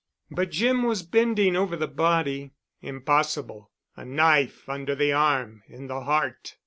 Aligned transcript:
But 0.31 0.49
Jim 0.49 0.81
was 0.81 1.03
bending 1.03 1.55
over 1.55 1.75
the 1.75 1.87
body. 1.87 2.53
"Impossible. 2.81 3.69
A 3.95 4.03
knife 4.03 4.67
under 4.67 4.95
the 4.95 5.13
arm—in 5.13 5.85
the 5.85 6.01
heart. 6.01 6.55